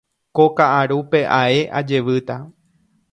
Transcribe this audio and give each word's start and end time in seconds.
Ko 0.37 0.45
ka'arúpe 0.59 1.21
ae 1.41 1.59
ajevýta. 1.81 2.35